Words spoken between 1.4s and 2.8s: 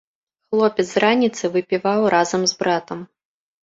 выпіваў разам з